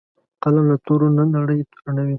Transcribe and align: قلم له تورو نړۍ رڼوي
قلم 0.43 0.65
له 0.71 0.77
تورو 0.85 1.07
نړۍ 1.37 1.59
رڼوي 1.59 1.65